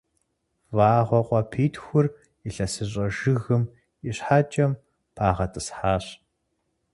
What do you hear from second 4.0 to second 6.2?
и щхьэкӏэм пагъэтӏысхьащ.